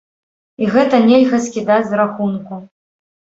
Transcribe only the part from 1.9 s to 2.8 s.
з рахунку.